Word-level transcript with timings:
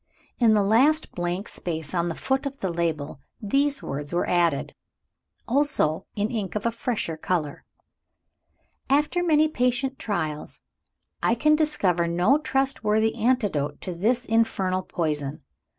In 0.39 0.55
the 0.55 0.63
last 0.63 1.11
blank 1.11 1.47
space 1.47 1.93
left 1.93 2.05
at 2.05 2.09
the 2.09 2.15
foot 2.19 2.45
of 2.47 2.57
the 2.59 2.71
label, 2.71 3.19
these 3.39 3.83
words 3.83 4.11
were 4.11 4.27
added 4.27 4.73
also 5.47 6.07
in 6.15 6.31
ink 6.31 6.55
of 6.55 6.65
a 6.65 6.71
fresher 6.71 7.15
color: 7.15 7.65
"After 8.89 9.21
many 9.23 9.47
patient 9.47 9.99
trials, 9.99 10.59
I 11.21 11.35
can 11.35 11.55
discover 11.55 12.07
no 12.07 12.39
trustworthy 12.39 13.13
antidote 13.13 13.79
to 13.81 13.93
this 13.93 14.25
infernal 14.25 14.81
poison. 14.81 15.43